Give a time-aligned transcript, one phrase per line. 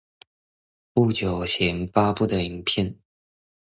[0.93, 2.97] 不久前發佈影片